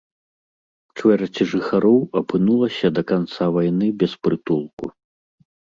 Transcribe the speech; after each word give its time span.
Чвэрць 0.97 1.39
жыхароў 1.51 1.99
апынулася 2.23 2.87
да 2.97 3.01
канца 3.15 3.43
вайны 3.61 3.87
без 4.03 4.11
прытулку. 4.27 4.85